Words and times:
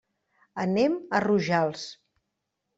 Anem 0.63 0.95
a 1.19 1.23
Rojals. 1.27 1.87